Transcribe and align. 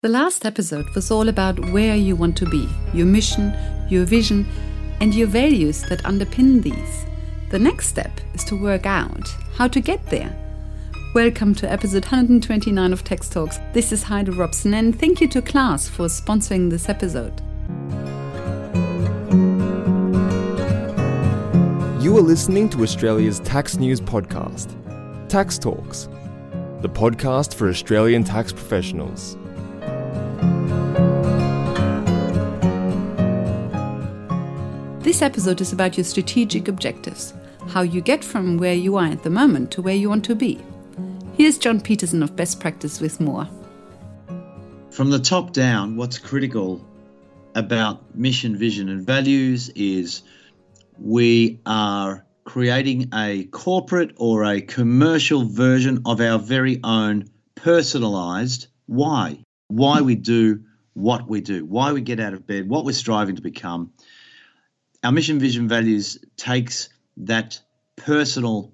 The 0.00 0.08
last 0.08 0.46
episode 0.46 0.88
was 0.94 1.10
all 1.10 1.28
about 1.28 1.58
where 1.70 1.96
you 1.96 2.14
want 2.14 2.36
to 2.36 2.46
be, 2.46 2.68
your 2.94 3.04
mission, 3.04 3.52
your 3.88 4.04
vision, 4.04 4.46
and 5.00 5.12
your 5.12 5.26
values 5.26 5.82
that 5.88 6.04
underpin 6.04 6.62
these. 6.62 7.04
The 7.50 7.58
next 7.58 7.88
step 7.88 8.12
is 8.32 8.44
to 8.44 8.54
work 8.54 8.86
out 8.86 9.28
how 9.54 9.66
to 9.66 9.80
get 9.80 10.06
there. 10.06 10.32
Welcome 11.16 11.52
to 11.56 11.68
episode 11.68 12.04
129 12.04 12.92
of 12.92 13.02
Tax 13.02 13.28
Talks. 13.28 13.58
This 13.72 13.90
is 13.90 14.04
Heidi 14.04 14.30
Robson, 14.30 14.74
and 14.74 14.96
thank 14.96 15.20
you 15.20 15.26
to 15.26 15.42
Class 15.42 15.88
for 15.88 16.06
sponsoring 16.06 16.70
this 16.70 16.88
episode. 16.88 17.40
You 22.00 22.16
are 22.16 22.22
listening 22.22 22.68
to 22.68 22.84
Australia's 22.84 23.40
tax 23.40 23.78
news 23.78 24.00
podcast, 24.00 24.76
Tax 25.28 25.58
Talks, 25.58 26.08
the 26.82 26.88
podcast 26.88 27.52
for 27.56 27.68
Australian 27.68 28.22
tax 28.22 28.52
professionals. 28.52 29.36
This 35.08 35.22
episode 35.22 35.62
is 35.62 35.72
about 35.72 35.96
your 35.96 36.04
strategic 36.04 36.68
objectives, 36.68 37.32
how 37.68 37.80
you 37.80 38.02
get 38.02 38.22
from 38.22 38.58
where 38.58 38.74
you 38.74 38.98
are 38.98 39.06
at 39.06 39.22
the 39.22 39.30
moment 39.30 39.70
to 39.70 39.80
where 39.80 39.94
you 39.94 40.10
want 40.10 40.22
to 40.26 40.34
be. 40.34 40.60
Here's 41.32 41.56
John 41.56 41.80
Peterson 41.80 42.22
of 42.22 42.36
Best 42.36 42.60
Practice 42.60 43.00
with 43.00 43.18
more. 43.18 43.48
From 44.90 45.08
the 45.08 45.18
top 45.18 45.54
down, 45.54 45.96
what's 45.96 46.18
critical 46.18 46.86
about 47.54 48.14
mission, 48.14 48.54
vision, 48.54 48.90
and 48.90 49.06
values 49.06 49.70
is 49.70 50.24
we 50.98 51.58
are 51.64 52.26
creating 52.44 53.08
a 53.14 53.44
corporate 53.44 54.12
or 54.16 54.44
a 54.44 54.60
commercial 54.60 55.46
version 55.46 56.02
of 56.04 56.20
our 56.20 56.38
very 56.38 56.80
own 56.84 57.30
personalized 57.54 58.66
why. 58.84 59.42
Why 59.68 60.02
we 60.02 60.16
do 60.16 60.64
what 60.92 61.30
we 61.30 61.40
do, 61.40 61.64
why 61.64 61.92
we 61.92 62.02
get 62.02 62.20
out 62.20 62.34
of 62.34 62.46
bed, 62.46 62.68
what 62.68 62.84
we're 62.84 62.92
striving 62.92 63.36
to 63.36 63.42
become 63.42 63.90
our 65.04 65.12
mission, 65.12 65.38
vision, 65.38 65.68
values 65.68 66.18
takes 66.36 66.88
that 67.18 67.60
personal 67.96 68.72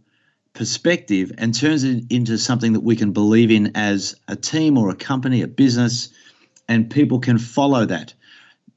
perspective 0.55 1.33
and 1.39 1.55
turns 1.55 1.85
it 1.85 2.05
into 2.11 2.39
something 2.39 2.73
that 2.73 2.81
we 2.81 2.97
can 2.97 3.13
believe 3.13 3.51
in 3.51 3.73
as 3.75 4.15
a 4.29 4.37
team 4.37 4.79
or 4.79 4.89
a 4.91 4.95
company, 4.95 5.43
a 5.43 5.49
business, 5.49 6.09
and 6.69 6.91
people 6.91 7.19
can 7.19 7.39
follow 7.39 7.85
that. 7.85 8.15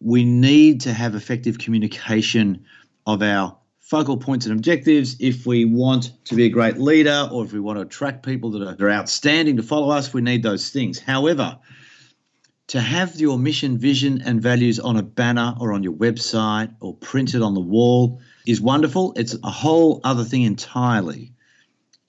We 0.01 0.25
need 0.25 0.81
to 0.81 0.93
have 0.93 1.15
effective 1.15 1.57
communication 1.59 2.65
of 3.05 3.21
our 3.21 3.57
focal 3.79 4.17
points 4.17 4.45
and 4.45 4.53
objectives 4.53 5.15
if 5.19 5.45
we 5.45 5.63
want 5.63 6.11
to 6.25 6.35
be 6.35 6.45
a 6.45 6.49
great 6.49 6.77
leader 6.77 7.29
or 7.31 7.45
if 7.45 7.53
we 7.53 7.59
want 7.59 7.77
to 7.77 7.83
attract 7.83 8.25
people 8.25 8.51
that 8.51 8.81
are 8.81 8.89
outstanding 8.91 9.55
to 9.55 9.63
follow 9.63 9.89
us. 9.89 10.13
We 10.13 10.21
need 10.21 10.43
those 10.43 10.69
things. 10.69 10.99
However, 10.99 11.57
to 12.67 12.81
have 12.81 13.19
your 13.19 13.39
mission, 13.39 13.77
vision, 13.77 14.21
and 14.25 14.41
values 14.41 14.79
on 14.79 14.97
a 14.97 15.03
banner 15.03 15.55
or 15.59 15.73
on 15.73 15.83
your 15.83 15.93
website 15.93 16.73
or 16.81 16.93
printed 16.95 17.41
on 17.41 17.53
the 17.53 17.61
wall 17.61 18.21
is 18.45 18.59
wonderful. 18.59 19.13
It's 19.15 19.35
a 19.43 19.49
whole 19.49 20.01
other 20.03 20.25
thing 20.25 20.43
entirely 20.43 21.33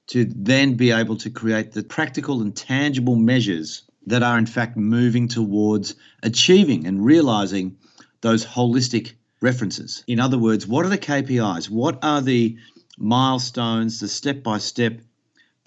to 0.08 0.24
then 0.24 0.74
be 0.74 0.90
able 0.90 1.16
to 1.18 1.30
create 1.30 1.72
the 1.72 1.84
practical 1.84 2.40
and 2.42 2.56
tangible 2.56 3.14
measures 3.16 3.82
that 4.06 4.22
are, 4.22 4.38
in 4.38 4.46
fact, 4.46 4.76
moving 4.76 5.28
towards 5.28 5.94
achieving 6.22 6.86
and 6.86 7.04
realizing 7.04 7.76
those 8.20 8.44
holistic 8.44 9.12
references. 9.40 10.02
In 10.06 10.18
other 10.18 10.38
words, 10.38 10.66
what 10.66 10.84
are 10.84 10.88
the 10.88 10.98
KPIs? 10.98 11.70
What 11.70 12.02
are 12.02 12.22
the 12.22 12.56
milestones, 12.96 14.00
the 14.00 14.08
step 14.08 14.42
by 14.42 14.58
step 14.58 15.00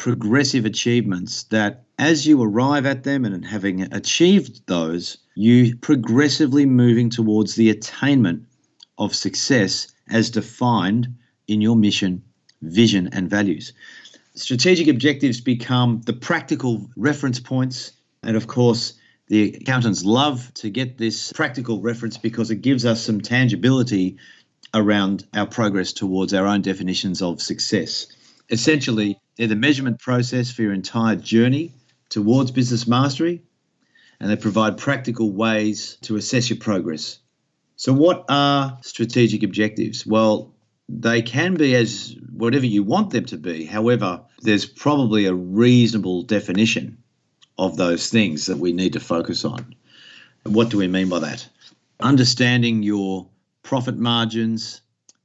progressive 0.01 0.65
achievements 0.65 1.43
that 1.43 1.83
as 1.99 2.25
you 2.25 2.41
arrive 2.41 2.87
at 2.87 3.03
them 3.03 3.23
and 3.23 3.45
having 3.45 3.83
achieved 3.93 4.59
those, 4.65 5.19
you 5.35 5.75
progressively 5.75 6.65
moving 6.65 7.07
towards 7.07 7.53
the 7.53 7.69
attainment 7.69 8.43
of 8.97 9.13
success 9.13 9.93
as 10.09 10.31
defined 10.31 11.07
in 11.47 11.61
your 11.61 11.75
mission, 11.75 12.23
vision, 12.63 13.09
and 13.11 13.29
values. 13.29 13.73
Strategic 14.33 14.87
objectives 14.87 15.39
become 15.39 16.01
the 16.07 16.13
practical 16.13 16.89
reference 16.97 17.39
points. 17.39 17.91
And 18.23 18.35
of 18.35 18.47
course, 18.47 18.95
the 19.27 19.53
accountants 19.53 20.03
love 20.03 20.51
to 20.55 20.71
get 20.71 20.97
this 20.97 21.31
practical 21.31 21.79
reference 21.79 22.17
because 22.17 22.49
it 22.49 22.63
gives 22.63 22.85
us 22.87 23.03
some 23.03 23.21
tangibility 23.21 24.17
around 24.73 25.27
our 25.35 25.45
progress 25.45 25.93
towards 25.93 26.33
our 26.33 26.47
own 26.47 26.63
definitions 26.63 27.21
of 27.21 27.39
success. 27.39 28.07
Essentially, 28.51 29.17
they're 29.37 29.47
the 29.47 29.55
measurement 29.55 29.99
process 29.99 30.51
for 30.51 30.61
your 30.61 30.73
entire 30.73 31.15
journey 31.15 31.73
towards 32.09 32.51
business 32.51 32.85
mastery, 32.85 33.41
and 34.19 34.29
they 34.29 34.35
provide 34.35 34.77
practical 34.77 35.31
ways 35.31 35.97
to 36.01 36.17
assess 36.17 36.49
your 36.49 36.59
progress. 36.59 37.19
So, 37.77 37.93
what 37.93 38.25
are 38.29 38.77
strategic 38.81 39.41
objectives? 39.41 40.05
Well, 40.05 40.53
they 40.89 41.21
can 41.21 41.55
be 41.55 41.75
as 41.75 42.15
whatever 42.33 42.65
you 42.65 42.83
want 42.83 43.11
them 43.11 43.25
to 43.25 43.37
be. 43.37 43.65
However, 43.65 44.21
there's 44.41 44.65
probably 44.65 45.25
a 45.25 45.33
reasonable 45.33 46.23
definition 46.23 46.97
of 47.57 47.77
those 47.77 48.09
things 48.09 48.47
that 48.47 48.57
we 48.57 48.73
need 48.73 48.93
to 48.93 48.99
focus 48.99 49.45
on. 49.45 49.75
What 50.43 50.69
do 50.69 50.77
we 50.77 50.87
mean 50.87 51.07
by 51.07 51.19
that? 51.19 51.47
Understanding 52.01 52.83
your 52.83 53.27
profit 53.63 53.97
margins 53.97 54.81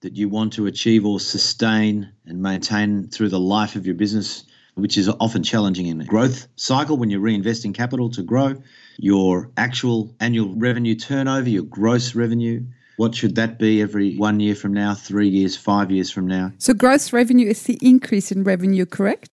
that 0.06 0.16
you 0.16 0.28
want 0.28 0.52
to 0.52 0.66
achieve 0.66 1.04
or 1.04 1.18
sustain 1.18 2.12
and 2.26 2.40
maintain 2.40 3.08
through 3.08 3.28
the 3.28 3.40
life 3.40 3.74
of 3.74 3.86
your 3.86 3.96
business 3.96 4.44
which 4.76 4.96
is 4.96 5.08
often 5.08 5.42
challenging 5.42 5.86
in 5.86 6.00
a 6.00 6.04
growth 6.04 6.46
cycle 6.54 6.96
when 6.96 7.10
you're 7.10 7.20
reinvesting 7.20 7.74
capital 7.74 8.10
to 8.10 8.22
grow, 8.22 8.54
your 8.98 9.50
actual 9.56 10.14
annual 10.20 10.54
revenue 10.54 10.94
turnover, 10.94 11.48
your 11.48 11.64
gross 11.64 12.14
revenue. 12.14 12.62
What 12.98 13.14
should 13.14 13.34
that 13.34 13.58
be 13.58 13.82
every 13.82 14.16
one 14.16 14.38
year 14.38 14.54
from 14.54 14.74
now, 14.74 14.94
three 14.94 15.28
years, 15.28 15.56
five 15.56 15.90
years 15.90 16.10
from 16.10 16.26
now? 16.26 16.52
So, 16.58 16.72
gross 16.72 17.12
revenue 17.12 17.48
is 17.48 17.62
the 17.64 17.78
increase 17.82 18.30
in 18.30 18.44
revenue, 18.44 18.86
correct? 18.86 19.28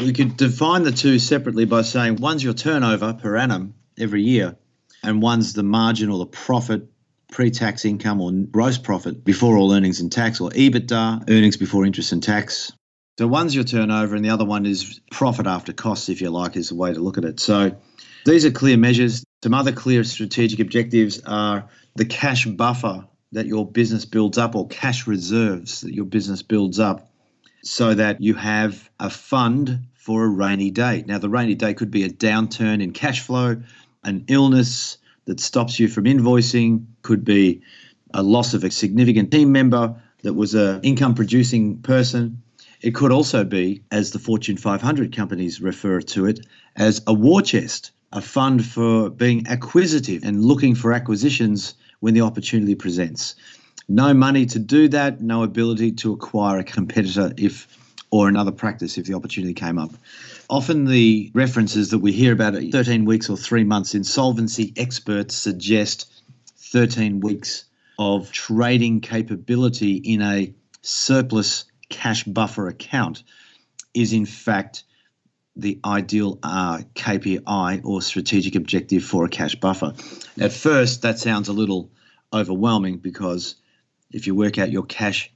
We 0.00 0.12
could 0.12 0.36
define 0.36 0.84
the 0.84 0.92
two 0.92 1.18
separately 1.18 1.64
by 1.64 1.82
saying 1.82 2.16
one's 2.16 2.42
your 2.42 2.54
turnover 2.54 3.12
per 3.14 3.36
annum 3.36 3.74
every 3.98 4.22
year, 4.22 4.56
and 5.02 5.20
one's 5.20 5.52
the 5.52 5.62
margin 5.64 6.08
or 6.08 6.18
the 6.18 6.26
profit 6.26 6.88
pre 7.34 7.50
tax 7.50 7.84
income 7.84 8.20
or 8.20 8.30
gross 8.30 8.78
profit 8.78 9.24
before 9.24 9.56
all 9.56 9.72
earnings 9.72 10.00
and 10.00 10.10
tax, 10.10 10.40
or 10.40 10.50
EBITDA, 10.50 11.28
earnings 11.28 11.56
before 11.56 11.84
interest 11.84 12.12
and 12.12 12.22
tax, 12.22 12.72
so 13.18 13.26
one's 13.26 13.54
your 13.54 13.64
turnover, 13.64 14.14
and 14.14 14.24
the 14.24 14.30
other 14.30 14.44
one 14.44 14.66
is 14.66 15.00
profit 15.10 15.46
after 15.46 15.72
costs, 15.72 16.08
if 16.08 16.20
you 16.20 16.30
like, 16.30 16.56
is 16.56 16.68
the 16.68 16.76
way 16.76 16.94
to 16.94 17.00
look 17.00 17.18
at 17.18 17.24
it. 17.24 17.40
So 17.40 17.76
these 18.24 18.44
are 18.44 18.52
clear 18.52 18.76
measures. 18.76 19.24
Some 19.42 19.52
other 19.52 19.72
clear 19.72 20.04
strategic 20.04 20.60
objectives 20.60 21.20
are 21.26 21.68
the 21.96 22.04
cash 22.04 22.46
buffer 22.46 23.04
that 23.32 23.46
your 23.46 23.66
business 23.66 24.04
builds 24.04 24.38
up, 24.38 24.54
or 24.54 24.68
cash 24.68 25.08
reserves 25.08 25.80
that 25.80 25.92
your 25.92 26.06
business 26.06 26.42
builds 26.42 26.78
up, 26.78 27.10
so 27.64 27.94
that 27.94 28.20
you 28.20 28.34
have 28.34 28.88
a 29.00 29.10
fund 29.10 29.86
for 29.94 30.24
a 30.24 30.28
rainy 30.28 30.70
day. 30.70 31.02
Now, 31.06 31.18
the 31.18 31.28
rainy 31.28 31.56
day 31.56 31.74
could 31.74 31.90
be 31.90 32.04
a 32.04 32.10
downturn 32.10 32.80
in 32.80 32.92
cash 32.92 33.22
flow, 33.22 33.60
an 34.04 34.24
illness 34.28 34.98
that 35.26 35.40
stops 35.40 35.78
you 35.80 35.88
from 35.88 36.04
invoicing, 36.04 36.84
could 37.02 37.24
be 37.24 37.62
a 38.12 38.22
loss 38.22 38.54
of 38.54 38.64
a 38.64 38.70
significant 38.70 39.30
team 39.30 39.52
member 39.52 39.94
that 40.22 40.34
was 40.34 40.54
an 40.54 40.80
income 40.82 41.14
producing 41.14 41.78
person 41.78 42.42
it 42.84 42.94
could 42.94 43.12
also 43.12 43.44
be, 43.44 43.82
as 43.90 44.10
the 44.10 44.18
Fortune 44.18 44.58
500 44.58 45.16
companies 45.16 45.58
refer 45.58 46.02
to 46.02 46.26
it, 46.26 46.40
as 46.76 47.00
a 47.06 47.14
war 47.14 47.40
chest, 47.40 47.92
a 48.12 48.20
fund 48.20 48.62
for 48.62 49.08
being 49.08 49.46
acquisitive 49.46 50.22
and 50.22 50.44
looking 50.44 50.74
for 50.74 50.92
acquisitions 50.92 51.76
when 52.00 52.12
the 52.12 52.20
opportunity 52.20 52.74
presents. 52.74 53.36
No 53.88 54.12
money 54.12 54.44
to 54.44 54.58
do 54.58 54.86
that, 54.88 55.22
no 55.22 55.44
ability 55.44 55.92
to 55.92 56.12
acquire 56.12 56.58
a 56.58 56.64
competitor 56.64 57.32
if 57.38 57.66
or 58.14 58.28
another 58.28 58.52
practice 58.52 58.96
if 58.96 59.06
the 59.06 59.14
opportunity 59.14 59.54
came 59.54 59.76
up. 59.76 59.90
Often 60.48 60.84
the 60.84 61.32
references 61.34 61.90
that 61.90 61.98
we 61.98 62.12
hear 62.12 62.32
about 62.32 62.54
13 62.54 63.06
weeks 63.06 63.28
or 63.28 63.36
3 63.36 63.64
months 63.64 63.96
insolvency 63.96 64.72
experts 64.76 65.34
suggest 65.34 66.08
13 66.58 67.18
weeks 67.18 67.64
of 67.98 68.30
trading 68.30 69.00
capability 69.00 69.94
in 69.96 70.22
a 70.22 70.54
surplus 70.80 71.64
cash 71.88 72.22
buffer 72.22 72.68
account 72.68 73.24
is 73.94 74.12
in 74.12 74.26
fact 74.26 74.84
the 75.56 75.80
ideal 75.84 76.38
uh, 76.44 76.82
KPI 76.94 77.84
or 77.84 78.00
strategic 78.00 78.54
objective 78.54 79.02
for 79.02 79.24
a 79.24 79.28
cash 79.28 79.56
buffer. 79.56 79.92
At 80.38 80.52
first, 80.52 81.02
that 81.02 81.18
sounds 81.18 81.48
a 81.48 81.52
little 81.52 81.90
overwhelming 82.32 82.98
because 82.98 83.56
if 84.12 84.28
you 84.28 84.36
work 84.36 84.56
out 84.56 84.70
your 84.70 84.84
cash 84.84 85.32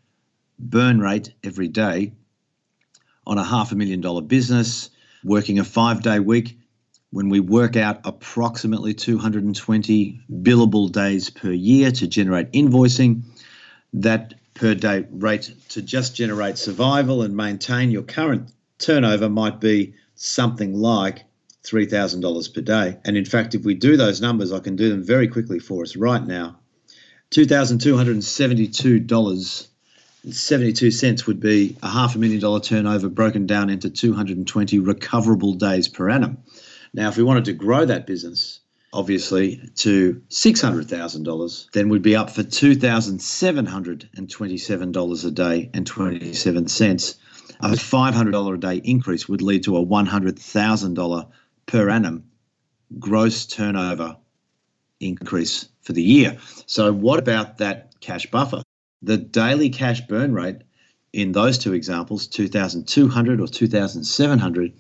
burn 0.61 1.01
rate 1.01 1.35
every 1.43 1.67
day 1.67 2.13
on 3.29 3.39
a 3.39 3.45
half 3.45 3.71
a 3.71 3.77
million 3.77 4.01
dollar 4.01 4.23
business, 4.23 4.91
working 5.23 5.59
a 5.59 5.65
five 5.65 6.03
day 6.03 6.19
week, 6.19 6.59
when 7.11 7.29
we 7.29 7.41
work 7.41 7.77
out 7.77 8.01
approximately 8.05 8.95
220 8.95 10.21
billable 10.43 10.91
days 10.91 11.31
per 11.31 11.53
year 11.53 11.91
to 11.93 12.07
generate 12.07 12.51
invoicing, 12.53 13.23
that 13.93 14.35
per 14.55 14.75
day 14.75 15.07
rate 15.11 15.53
to 15.69 15.81
just 15.81 16.17
generate 16.17 16.59
survival 16.59 17.23
and 17.23 17.37
maintain 17.37 17.91
your 17.91 18.03
current 18.03 18.51
turnover 18.79 19.29
might 19.29 19.61
be 19.61 19.95
something 20.17 20.75
like 20.75 21.25
$3,000 21.65 22.55
per 22.55 22.61
day. 22.61 22.99
And 23.05 23.17
in 23.17 23.25
fact, 23.25 23.55
if 23.55 23.65
we 23.65 23.75
do 23.75 23.97
those 23.97 24.21
numbers, 24.21 24.53
I 24.53 24.59
can 24.59 24.77
do 24.77 24.89
them 24.89 25.03
very 25.03 25.29
quickly 25.29 25.59
for 25.59 25.83
us 25.83 25.97
right 25.97 26.27
now. 26.27 26.59
$2,272.72 30.27 31.27
would 31.27 31.41
be 31.41 31.77
a 31.83 31.89
half 31.89 32.15
a 32.15 32.19
million 32.19 32.41
dollar 32.41 32.61
turnover 32.61 33.09
broken 33.09 33.47
down 33.47 33.71
into 33.71 33.89
220 33.91 34.79
recoverable 34.79 35.55
days 35.55 35.89
per 35.89 36.11
annum. 36.11 36.39
Now, 36.93 37.09
if 37.09 37.17
we 37.17 37.23
wanted 37.23 37.47
to 37.47 37.53
grow 37.53 37.85
that 37.85 38.07
business, 38.07 38.61
obviously, 38.93 39.61
to 39.77 40.21
$600,000, 40.29 41.71
then 41.73 41.89
we'd 41.89 42.03
be 42.03 42.17
up 42.17 42.31
for 42.31 42.43
$2,727 42.43 45.25
a 45.25 45.31
day 45.31 45.71
and 45.75 45.87
27 45.87 46.69
cents. 46.69 47.15
A 47.61 47.71
$500 47.71 48.55
a 48.55 48.59
day 48.59 48.77
increase 48.85 49.29
would 49.29 49.43
lead 49.43 49.65
to 49.65 49.77
a 49.77 49.85
$100,000 49.85 51.29
per 51.67 51.91
annum 51.91 52.25
gross 52.99 53.45
turnover 53.47 54.17
increase 55.01 55.69
for 55.83 55.93
the 55.93 56.03
year. 56.03 56.39
So, 56.67 56.91
what 56.93 57.19
about 57.19 57.59
that 57.59 58.01
cash 58.01 58.31
buffer? 58.31 58.63
The 59.03 59.17
daily 59.17 59.71
cash 59.71 60.07
burn 60.09 60.33
rate 60.33 60.63
in 61.13 61.33
those 61.33 61.59
two 61.59 61.73
examples, 61.73 62.27
2,200 62.27 63.41
or 63.41 63.47
2,700, 63.47 64.73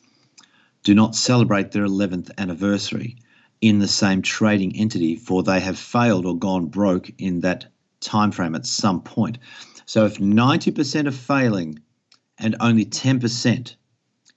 do 0.82 0.94
not 0.94 1.14
celebrate 1.14 1.72
their 1.72 1.86
11th 1.86 2.30
anniversary 2.36 3.16
in 3.60 3.78
the 3.78 3.88
same 3.88 4.22
trading 4.22 4.76
entity 4.76 5.16
for 5.16 5.42
they 5.42 5.60
have 5.60 5.78
failed 5.78 6.26
or 6.26 6.36
gone 6.36 6.66
broke 6.66 7.10
in 7.18 7.40
that 7.40 7.66
time 8.00 8.30
frame 8.30 8.54
at 8.54 8.66
some 8.66 9.00
point. 9.02 9.38
So 9.86 10.04
if 10.04 10.18
90% 10.18 11.06
are 11.06 11.10
failing 11.10 11.80
and 12.38 12.56
only 12.60 12.84
10% 12.84 13.74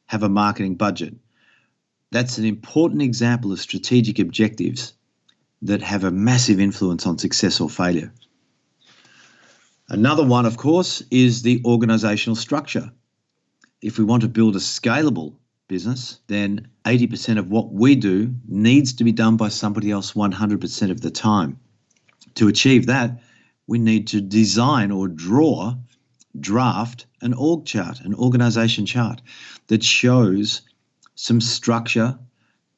have 0.08 0.24
a 0.24 0.30
marketing 0.30 0.76
budget, 0.76 1.16
that's 2.12 2.38
an 2.38 2.46
important 2.46 3.02
example 3.02 3.52
of 3.52 3.60
strategic 3.60 4.20
objectives 4.20 4.94
that 5.62 5.82
have 5.82 6.04
a 6.04 6.12
massive 6.12 6.60
influence 6.60 7.06
on 7.06 7.18
success 7.18 7.62
or 7.62 7.70
failure. 7.70 8.12
Another 9.88 10.26
one, 10.26 10.46
of 10.46 10.58
course, 10.58 11.04
is 11.12 11.42
the 11.42 11.62
organizational 11.66 12.36
structure. 12.36 12.92
If 13.82 13.98
we 13.98 14.06
want 14.06 14.22
to 14.22 14.30
build 14.30 14.56
a 14.56 14.60
scalable 14.60 15.36
business, 15.72 16.20
then 16.28 16.68
80% 16.84 17.40
of 17.40 17.48
what 17.48 17.72
we 17.72 17.96
do 17.96 18.36
needs 18.46 18.92
to 18.96 19.06
be 19.06 19.14
done 19.14 19.38
by 19.38 19.48
somebody 19.48 19.90
else 19.90 20.12
100% 20.12 20.92
of 20.92 21.00
the 21.00 21.10
time. 21.10 21.58
To 22.36 22.50
achieve 22.50 22.88
that, 22.88 23.22
we 23.68 23.80
need 23.80 24.08
to 24.08 24.20
design 24.20 24.92
or 24.92 25.08
draw, 25.08 25.76
draft 26.38 27.06
an 27.22 27.34
org 27.34 27.66
chart, 27.66 28.02
an 28.02 28.14
organization 28.14 28.86
chart 28.86 29.22
that 29.68 29.82
shows 29.82 30.62
some 31.16 31.40
structure 31.40 32.20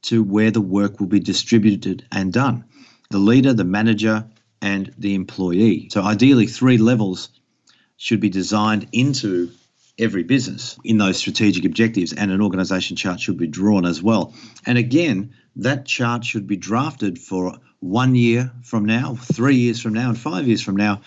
to 0.04 0.22
where 0.22 0.52
the 0.52 0.62
work 0.62 1.00
will 1.00 1.08
be 1.08 1.20
distributed 1.20 2.06
and 2.12 2.32
done 2.32 2.64
the 3.10 3.18
leader, 3.18 3.54
the 3.54 3.64
manager, 3.64 4.26
and 4.62 4.94
the 4.98 5.16
employee. 5.16 5.88
So, 5.92 6.02
ideally, 6.04 6.48
three 6.48 6.78
levels 6.78 7.30
should 7.98 8.20
be 8.20 8.30
designed 8.30 8.88
into 8.92 9.52
every 10.00 10.24
business 10.24 10.78
in 10.84 10.98
those 10.98 11.18
strategic 11.18 11.66
objectives, 11.66 12.14
and 12.14 12.32
an 12.32 12.42
organization 12.42 12.96
chart 12.96 13.20
should 13.20 13.38
be 13.38 13.48
drawn 13.48 13.86
as 13.86 14.02
well. 14.02 14.34
And 14.66 14.78
again, 14.78 15.34
that 15.58 15.86
chart 15.86 16.26
should 16.26 16.48
be 16.48 16.58
drafted 16.58 17.20
for 17.20 17.58
one 17.80 18.16
year 18.16 18.52
from 18.64 18.86
now, 18.86 19.16
three 19.16 19.56
years 19.56 19.80
from 19.82 19.94
now, 19.94 20.10
and 20.10 20.18
five 20.18 20.48
years 20.48 20.62
from 20.62 20.76
now, 20.76 21.02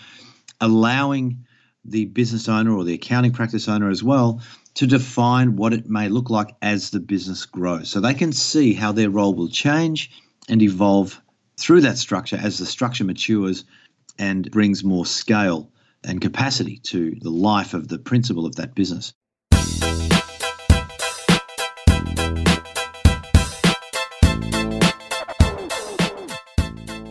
allowing 0.61 1.45
the 1.83 2.05
business 2.05 2.47
owner 2.47 2.75
or 2.75 2.83
the 2.83 2.93
accounting 2.93 3.31
practice 3.31 3.67
owner 3.67 3.89
as 3.89 4.03
well 4.03 4.41
to 4.75 4.85
define 4.85 5.55
what 5.55 5.73
it 5.73 5.89
may 5.89 6.07
look 6.07 6.29
like 6.29 6.55
as 6.61 6.91
the 6.91 6.99
business 6.99 7.45
grows. 7.45 7.89
So 7.89 7.99
they 7.99 8.13
can 8.13 8.31
see 8.31 8.73
how 8.73 8.91
their 8.91 9.09
role 9.09 9.33
will 9.33 9.49
change 9.49 10.11
and 10.49 10.61
evolve 10.61 11.19
through 11.57 11.81
that 11.81 11.97
structure 11.97 12.37
as 12.41 12.59
the 12.59 12.65
structure 12.65 13.03
matures 13.03 13.63
and 14.19 14.49
brings 14.51 14.83
more 14.83 15.05
scale 15.05 15.71
and 16.07 16.21
capacity 16.21 16.77
to 16.77 17.13
the 17.21 17.29
life 17.29 17.73
of 17.73 17.89
the 17.89 17.99
principal 17.99 18.45
of 18.45 18.55
that 18.55 18.73
business. 18.73 19.13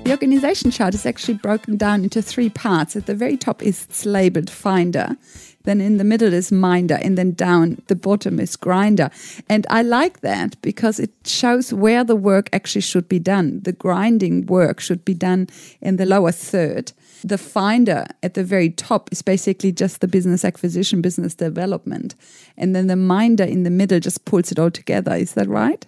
The 0.05 0.13
organization 0.13 0.71
chart 0.71 0.95
is 0.95 1.05
actually 1.05 1.35
broken 1.35 1.77
down 1.77 2.05
into 2.05 2.23
three 2.23 2.49
parts. 2.49 2.95
At 2.97 3.07
the 3.07 3.15
very 3.15 3.37
top 3.37 3.63
is 3.63 3.85
it's 3.85 4.07
labeled 4.07 4.49
finder, 4.49 5.17
then 5.65 5.81
in 5.81 5.99
the 5.99 6.05
middle 6.05 6.33
is 6.33 6.53
minder, 6.53 6.95
and 7.03 7.19
then 7.19 7.33
down 7.33 7.83
the 7.89 7.97
bottom 7.97 8.39
is 8.39 8.55
grinder. 8.55 9.11
And 9.49 9.67
I 9.69 9.83
like 9.83 10.21
that 10.21 10.63
because 10.63 11.01
it 11.01 11.11
shows 11.25 11.73
where 11.73 12.05
the 12.05 12.17
work 12.17 12.49
actually 12.53 12.83
should 12.83 13.09
be 13.09 13.19
done. 13.19 13.61
The 13.65 13.73
grinding 13.73 14.47
work 14.47 14.79
should 14.81 15.05
be 15.05 15.15
done 15.15 15.49
in 15.83 15.97
the 15.97 16.07
lower 16.07 16.33
third 16.33 16.93
the 17.25 17.39
finder 17.39 18.07
at 18.23 18.35
the 18.35 18.45
very 18.45 18.71
top 18.71 19.11
is 19.13 19.23
basically 19.23 19.73
just 19.73 20.01
the 20.01 20.09
business 20.09 20.45
acquisition, 20.45 21.01
business 21.01 21.35
development. 21.35 22.15
And 22.57 22.75
then 22.75 22.87
the 22.87 22.97
minder 22.97 23.45
in 23.45 23.63
the 23.63 23.71
middle 23.71 24.01
just 24.01 24.25
pulls 24.25 24.53
it 24.53 24.59
all 24.59 24.71
together. 24.71 25.15
Is 25.15 25.35
that 25.35 25.49
right? 25.49 25.87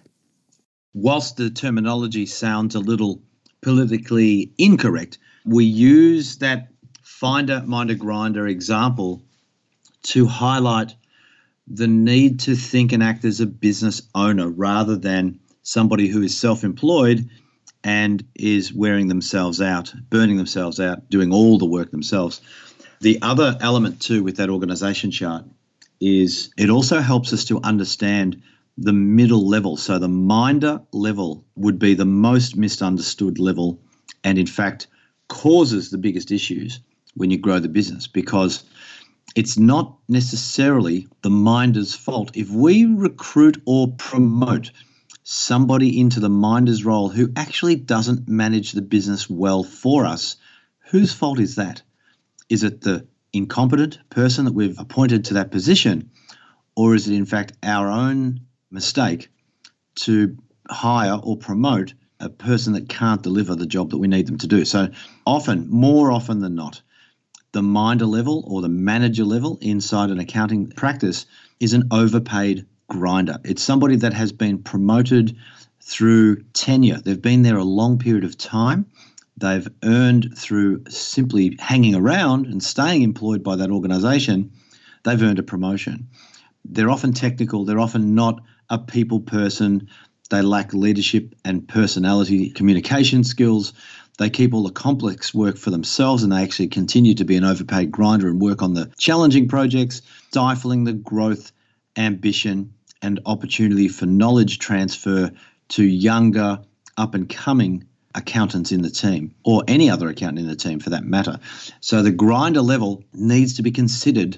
Whilst 0.93 1.37
the 1.37 1.49
terminology 1.49 2.25
sounds 2.25 2.75
a 2.75 2.79
little 2.79 3.21
politically 3.61 4.51
incorrect, 4.57 5.17
we 5.45 5.65
use 5.65 6.37
that 6.37 6.69
finder, 7.03 7.63
minder, 7.65 7.95
grinder 7.95 8.47
example 8.47 9.21
to 10.03 10.25
highlight 10.25 10.95
the 11.67 11.87
need 11.87 12.39
to 12.41 12.55
think 12.55 12.91
and 12.91 13.03
act 13.03 13.25
as 13.25 13.39
a 13.39 13.45
business 13.45 14.01
owner 14.15 14.49
rather 14.49 14.95
than 14.95 15.39
somebody 15.61 16.07
who 16.07 16.21
is 16.23 16.37
self 16.37 16.63
employed 16.63 17.29
and 17.83 18.23
is 18.35 18.73
wearing 18.73 19.07
themselves 19.07 19.61
out, 19.61 19.93
burning 20.09 20.37
themselves 20.37 20.79
out, 20.79 21.09
doing 21.09 21.33
all 21.33 21.57
the 21.57 21.65
work 21.65 21.91
themselves. 21.91 22.41
The 23.01 23.19
other 23.21 23.57
element, 23.61 24.01
too, 24.01 24.23
with 24.23 24.37
that 24.37 24.49
organization 24.49 25.11
chart 25.11 25.45
is 26.01 26.53
it 26.57 26.69
also 26.69 26.99
helps 26.99 27.33
us 27.33 27.45
to 27.45 27.59
understand 27.63 28.41
the 28.77 28.93
middle 28.93 29.47
level. 29.47 29.77
So 29.77 29.99
the 29.99 30.07
minder 30.07 30.81
level 30.91 31.45
would 31.55 31.79
be 31.79 31.93
the 31.93 32.05
most 32.05 32.55
misunderstood 32.55 33.39
level 33.39 33.79
and, 34.23 34.37
in 34.37 34.47
fact, 34.47 34.87
causes 35.27 35.89
the 35.89 35.97
biggest 35.97 36.31
issues 36.31 36.79
when 37.15 37.31
you 37.31 37.37
grow 37.37 37.59
the 37.59 37.69
business 37.69 38.07
because 38.07 38.63
it's 39.35 39.57
not 39.57 39.95
necessarily 40.07 41.07
the 41.21 41.29
minder's 41.29 41.95
fault. 41.95 42.31
If 42.35 42.49
we 42.49 42.85
recruit 42.85 43.61
or 43.65 43.91
promote 43.97 44.71
somebody 45.31 45.99
into 45.99 46.19
the 46.19 46.27
minder's 46.27 46.83
role 46.83 47.07
who 47.07 47.31
actually 47.35 47.75
doesn't 47.75 48.27
manage 48.27 48.71
the 48.71 48.81
business 48.81 49.29
well 49.29 49.61
for 49.63 50.03
us, 50.03 50.37
whose 50.89 51.13
fault 51.13 51.39
is 51.39 51.53
that? 51.53 51.83
Is 52.49 52.63
it 52.63 52.81
the 52.81 53.05
incompetent 53.31 53.99
person 54.09 54.45
that 54.45 54.55
we've 54.55 54.79
appointed 54.79 55.25
to 55.25 55.35
that 55.35 55.51
position, 55.51 56.09
or 56.75 56.95
is 56.95 57.07
it 57.07 57.13
in 57.13 57.27
fact 57.27 57.53
our 57.61 57.89
own 57.89 58.39
mistake 58.71 59.29
to 59.97 60.35
hire 60.67 61.19
or 61.21 61.37
promote 61.37 61.93
a 62.19 62.29
person 62.29 62.73
that 62.73 62.89
can't 62.89 63.21
deliver 63.21 63.53
the 63.53 63.67
job 63.67 63.91
that 63.91 63.99
we 63.99 64.07
need 64.07 64.25
them 64.25 64.39
to 64.39 64.47
do. 64.47 64.65
So 64.65 64.89
often, 65.27 65.69
more 65.69 66.11
often 66.11 66.39
than 66.39 66.55
not, 66.55 66.81
the 67.51 67.61
minder 67.61 68.07
level 68.07 68.43
or 68.47 68.63
the 68.63 68.67
manager 68.69 69.25
level 69.25 69.59
inside 69.61 70.09
an 70.09 70.19
accounting 70.19 70.71
practice 70.71 71.27
is 71.59 71.73
an 71.73 71.87
overpaid 71.91 72.65
grinder. 72.89 73.37
It's 73.45 73.63
somebody 73.63 73.95
that 73.97 74.13
has 74.13 74.31
been 74.31 74.57
promoted 74.59 75.37
through 75.81 76.43
tenure. 76.53 76.97
They've 76.97 77.21
been 77.21 77.43
there 77.43 77.57
a 77.57 77.63
long 77.63 77.97
period 77.97 78.25
of 78.25 78.37
time. 78.37 78.85
They've 79.37 79.67
earned 79.83 80.37
through 80.37 80.83
simply 80.89 81.55
hanging 81.59 81.95
around 81.95 82.45
and 82.47 82.61
staying 82.61 83.03
employed 83.03 83.41
by 83.41 83.55
that 83.55 83.71
organization, 83.71 84.51
they've 85.03 85.21
earned 85.21 85.39
a 85.39 85.43
promotion. 85.43 86.09
They're 86.65 86.89
often 86.89 87.13
technical, 87.13 87.63
they're 87.63 87.79
often 87.79 88.15
not 88.15 88.41
a 88.69 88.77
people 88.77 89.21
person. 89.21 89.87
They 90.29 90.41
lack 90.41 90.73
leadership 90.73 91.33
and 91.43 91.67
personality 91.67 92.51
communication 92.51 93.23
skills. 93.23 93.73
They 94.19 94.29
keep 94.29 94.53
all 94.53 94.63
the 94.63 94.71
complex 94.71 95.33
work 95.33 95.57
for 95.57 95.71
themselves 95.71 96.21
and 96.21 96.31
they 96.31 96.43
actually 96.43 96.67
continue 96.67 97.15
to 97.15 97.25
be 97.25 97.37
an 97.37 97.45
overpaid 97.45 97.89
grinder 97.89 98.27
and 98.27 98.41
work 98.41 98.61
on 98.61 98.73
the 98.73 98.91
challenging 98.97 99.47
projects, 99.47 100.01
stifling 100.27 100.83
the 100.83 100.93
growth, 100.93 101.51
ambition, 101.95 102.73
and 103.01 103.19
opportunity 103.25 103.87
for 103.87 104.05
knowledge 104.05 104.59
transfer 104.59 105.31
to 105.69 105.83
younger, 105.83 106.59
up 106.97 107.15
and 107.15 107.29
coming 107.29 107.85
accountants 108.15 108.71
in 108.71 108.81
the 108.81 108.89
team 108.89 109.33
or 109.43 109.63
any 109.67 109.89
other 109.89 110.09
accountant 110.09 110.39
in 110.39 110.47
the 110.47 110.55
team 110.55 110.79
for 110.79 110.89
that 110.89 111.05
matter. 111.05 111.39
So 111.79 112.01
the 112.01 112.11
grinder 112.11 112.61
level 112.61 113.03
needs 113.13 113.55
to 113.55 113.61
be 113.61 113.71
considered 113.71 114.37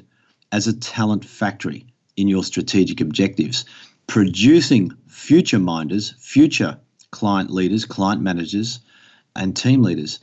as 0.52 0.68
a 0.68 0.78
talent 0.78 1.26
factory 1.26 1.86
in 2.18 2.28
your 2.28 2.44
strategic 2.44 3.00
objectives, 3.00 3.66
producing 4.08 4.92
future 5.08 5.60
minders, 5.60 6.14
future 6.20 6.78
client 7.12 7.50
leaders, 7.50 7.86
client 7.86 8.22
managers, 8.22 8.80
and 9.36 9.56
team 9.56 9.82
leaders, 9.82 10.20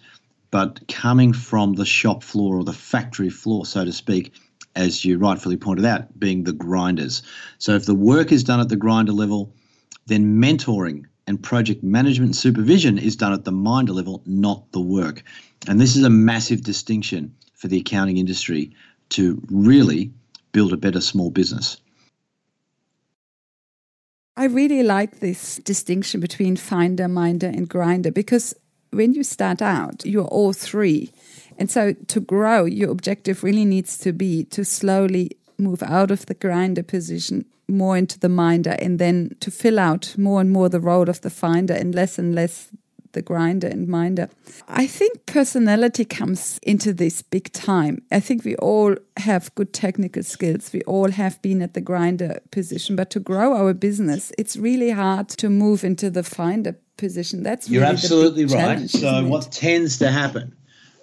but 0.51 0.87
coming 0.89 1.33
from 1.33 1.75
the 1.75 1.85
shop 1.85 2.23
floor 2.23 2.57
or 2.57 2.65
the 2.65 2.73
factory 2.73 3.31
floor, 3.31 3.67
so 3.67 3.85
to 3.85 3.93
speak, 3.93 4.33
as 4.79 5.05
you 5.05 5.19
rightfully 5.19 5.57
pointed 5.57 5.85
out, 5.85 6.19
being 6.19 6.45
the 6.45 6.53
grinders. 6.53 7.23
So 7.59 7.75
if 7.75 7.85
the 7.85 7.97
work 7.97 8.31
is 8.31 8.45
done 8.45 8.61
at 8.61 8.69
the 8.69 8.77
grinder 8.77 9.13
level, 9.13 9.53
then 10.07 10.41
mentoring 10.41 11.05
and 11.27 11.43
project 11.43 11.83
management 11.83 12.37
supervision 12.37 12.97
is 12.97 13.17
done 13.17 13.33
at 13.33 13.45
the 13.45 13.53
minder 13.53 13.93
level, 13.93 14.23
not 14.25 14.71
the 14.73 14.81
work. 14.81 15.25
And 15.67 15.81
this 15.81 15.97
is 15.97 16.05
a 16.05 16.11
massive 16.11 16.63
distinction 16.63 17.35
for 17.55 17.67
the 17.67 17.81
accounting 17.81 18.19
industry 18.19 18.73
to 19.11 19.43
really 19.51 20.13
build 20.53 20.73
a 20.73 20.77
better 20.77 21.01
small 21.01 21.31
business. 21.31 21.77
I 24.37 24.45
really 24.45 24.85
like 24.85 25.19
this 25.19 25.57
distinction 25.57 26.21
between 26.21 26.55
finder, 26.57 27.09
minder, 27.09 27.49
and 27.49 27.69
grinder 27.69 28.13
because 28.13 28.55
when 28.91 29.13
you 29.13 29.25
start 29.25 29.61
out, 29.61 30.07
you're 30.07 30.25
all 30.25 30.53
three. 30.53 31.11
And 31.59 31.71
so 31.71 31.93
to 31.93 32.21
grow, 32.21 32.65
your 32.65 32.91
objective 32.91 33.43
really 33.43 33.65
needs 33.65 33.99
to 33.99 34.13
be 34.13 34.45
to 34.45 34.65
slowly 34.65 35.33
move 35.59 35.83
out 35.83 36.11
of 36.11 36.27
the 36.27 36.35
grinder 36.35 36.83
position 36.83 37.45
more 37.69 37.97
into 37.97 38.19
the 38.19 38.29
minder 38.29 38.77
and 38.79 38.99
then 38.99 39.37
to 39.41 39.51
fill 39.51 39.79
out 39.79 40.17
more 40.17 40.41
and 40.41 40.51
more 40.51 40.69
the 40.69 40.81
role 40.81 41.11
of 41.11 41.21
the 41.21 41.31
finder 41.31 41.75
and 41.75 41.95
less 41.95 42.19
and 42.19 42.35
less 42.35 42.69
the 43.13 43.23
grinder 43.23 43.67
and 43.67 43.89
minder. 43.89 44.29
I 44.69 44.87
think 44.87 45.27
personality 45.27 46.05
comes 46.05 46.59
into 46.63 46.93
this 46.93 47.23
big 47.23 47.53
time. 47.53 48.03
I 48.11 48.21
think 48.21 48.45
we 48.45 48.55
all 48.57 48.97
have 49.17 49.55
good 49.55 49.73
technical 49.73 50.23
skills. 50.23 50.73
We 50.73 50.83
all 50.83 51.11
have 51.11 51.41
been 51.43 51.63
at 51.63 51.75
the 51.75 51.81
grinder 51.81 52.41
position, 52.51 52.97
but 52.97 53.11
to 53.11 53.21
grow 53.21 53.57
our 53.57 53.75
business, 53.75 54.31
it's 54.39 54.57
really 54.57 54.91
hard 54.91 55.29
to 55.31 55.49
move 55.49 55.85
into 55.85 56.11
the 56.11 56.23
finder 56.23 56.77
position. 56.97 57.43
That's 57.43 57.69
You're 57.69 57.85
absolutely 57.85 58.45
right. 58.45 58.89
So 58.89 59.25
what 59.27 59.51
tends 59.53 59.99
to 59.99 60.11
happen 60.11 60.55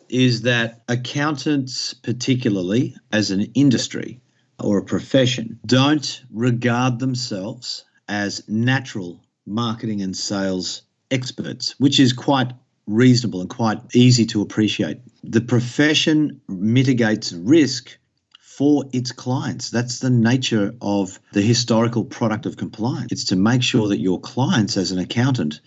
is 0.09 0.41
that 0.43 0.83
accountants 0.87 1.93
particularly 1.93 2.95
as 3.11 3.31
an 3.31 3.41
industry 3.53 4.21
or 4.59 4.77
a 4.77 4.83
profession 4.83 5.59
don't 5.65 6.23
regard 6.31 6.99
themselves 6.99 7.85
as 8.07 8.47
natural 8.47 9.23
marketing 9.45 10.01
and 10.01 10.15
sales 10.15 10.83
experts, 11.11 11.75
which 11.79 11.99
is 11.99 12.13
quite 12.13 12.51
reasonable 12.87 13.41
and 13.41 13.49
quite 13.49 13.79
easy 13.93 14.25
to 14.25 14.41
appreciate. 14.41 14.99
The 15.23 15.41
profession 15.41 16.41
mitigates 16.47 17.33
risk 17.33 17.97
for 18.39 18.85
its 18.93 19.11
clients. 19.11 19.69
That's 19.69 19.99
the 19.99 20.09
nature 20.09 20.73
of 20.81 21.19
the 21.33 21.41
historical 21.41 22.05
product 22.05 22.45
of 22.45 22.57
compliance. 22.57 23.11
It's 23.11 23.25
to 23.25 23.35
make 23.35 23.61
sure 23.61 23.87
that 23.89 23.99
your 23.99 24.19
clients, 24.19 24.77
as 24.77 24.91
an 24.91 24.99
accountant, 24.99 25.59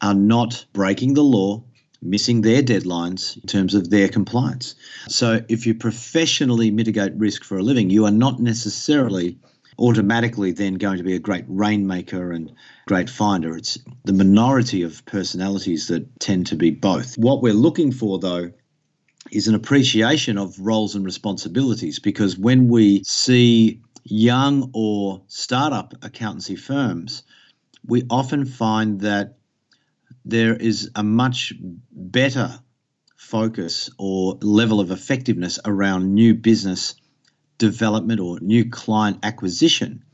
are 0.00 0.14
not 0.14 0.64
breaking 0.72 1.14
the 1.14 1.24
law, 1.24 1.64
missing 2.02 2.42
their 2.42 2.62
deadlines 2.62 3.36
in 3.36 3.42
terms 3.42 3.74
of 3.74 3.90
their 3.90 4.08
compliance. 4.08 4.74
So, 5.08 5.40
if 5.48 5.66
you 5.66 5.74
professionally 5.74 6.70
mitigate 6.70 7.14
risk 7.14 7.44
for 7.44 7.58
a 7.58 7.62
living, 7.62 7.90
you 7.90 8.04
are 8.04 8.10
not 8.10 8.40
necessarily 8.40 9.38
automatically 9.78 10.52
then 10.52 10.74
going 10.74 10.96
to 10.96 11.04
be 11.04 11.14
a 11.14 11.18
great 11.18 11.44
rainmaker 11.48 12.32
and 12.32 12.52
great 12.86 13.10
finder. 13.10 13.56
It's 13.56 13.78
the 14.04 14.12
minority 14.12 14.82
of 14.82 15.04
personalities 15.04 15.88
that 15.88 16.20
tend 16.20 16.46
to 16.48 16.56
be 16.56 16.70
both. 16.70 17.16
What 17.18 17.42
we're 17.42 17.52
looking 17.52 17.92
for, 17.92 18.18
though, 18.18 18.52
is 19.30 19.48
an 19.48 19.54
appreciation 19.54 20.38
of 20.38 20.58
roles 20.58 20.94
and 20.94 21.04
responsibilities 21.04 21.98
because 21.98 22.38
when 22.38 22.68
we 22.68 23.02
see 23.04 23.80
young 24.04 24.70
or 24.72 25.22
startup 25.26 25.94
accountancy 26.02 26.56
firms, 26.56 27.22
we 27.84 28.04
often 28.08 28.44
find 28.44 29.00
that 29.00 29.36
there 30.26 30.56
is 30.56 30.90
a 30.96 31.04
much 31.04 31.54
better 31.92 32.58
focus 33.16 33.88
or 33.96 34.36
level 34.42 34.80
of 34.80 34.90
effectiveness 34.90 35.58
around 35.64 36.14
new 36.14 36.34
business 36.34 36.96
development 37.58 38.20
or 38.20 38.40
new 38.40 38.68
client 38.68 39.18
acquisition 39.22 40.04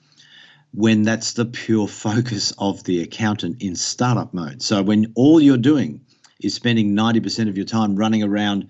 when 0.75 1.03
that's 1.03 1.33
the 1.33 1.47
pure 1.47 1.89
focus 2.07 2.53
of 2.59 2.85
the 2.85 3.03
accountant 3.03 3.63
in 3.63 3.75
startup 3.75 4.33
mode. 4.35 4.63
So 4.63 4.83
when 4.83 5.13
all 5.17 5.41
you're 5.41 5.57
doing 5.57 6.03
is 6.41 6.55
spending 6.55 6.95
90% 6.95 7.49
of 7.49 7.57
your 7.57 7.67
time 7.67 7.97
running 7.97 8.23
around 8.23 8.69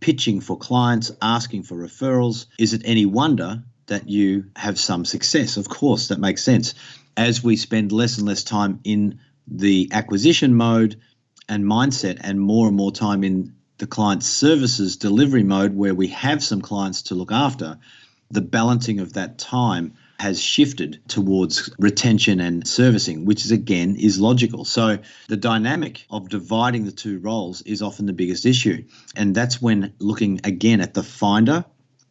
pitching 0.00 0.40
for 0.40 0.56
clients, 0.56 1.10
asking 1.20 1.64
for 1.64 1.76
referrals, 1.76 2.46
is 2.58 2.72
it 2.72 2.82
any 2.84 3.04
wonder 3.04 3.62
that 3.86 4.08
you 4.08 4.44
have 4.56 4.78
some 4.78 5.04
success? 5.04 5.56
Of 5.56 5.68
course, 5.68 6.08
that 6.08 6.18
makes 6.18 6.42
sense. 6.42 6.74
As 7.16 7.42
we 7.42 7.56
spend 7.56 7.92
less 7.92 8.16
and 8.16 8.26
less 8.26 8.44
time 8.44 8.80
in 8.84 9.18
the 9.50 9.88
acquisition 9.92 10.54
mode 10.54 11.00
and 11.48 11.64
mindset 11.64 12.18
and 12.20 12.40
more 12.40 12.68
and 12.68 12.76
more 12.76 12.92
time 12.92 13.24
in 13.24 13.54
the 13.78 13.86
client 13.86 14.22
services 14.22 14.96
delivery 14.96 15.44
mode 15.44 15.74
where 15.74 15.94
we 15.94 16.08
have 16.08 16.42
some 16.42 16.60
clients 16.60 17.02
to 17.02 17.14
look 17.14 17.32
after, 17.32 17.78
the 18.30 18.40
balancing 18.40 19.00
of 19.00 19.14
that 19.14 19.38
time 19.38 19.94
has 20.18 20.42
shifted 20.42 21.00
towards 21.06 21.70
retention 21.78 22.40
and 22.40 22.66
servicing, 22.66 23.24
which 23.24 23.44
is 23.44 23.52
again 23.52 23.94
is 23.96 24.18
logical. 24.18 24.64
So 24.64 24.98
the 25.28 25.36
dynamic 25.36 26.04
of 26.10 26.28
dividing 26.28 26.84
the 26.84 26.92
two 26.92 27.20
roles 27.20 27.62
is 27.62 27.82
often 27.82 28.06
the 28.06 28.12
biggest 28.12 28.44
issue. 28.44 28.84
And 29.14 29.34
that's 29.34 29.62
when 29.62 29.94
looking 30.00 30.40
again 30.42 30.80
at 30.80 30.94
the 30.94 31.04
finder, 31.04 31.64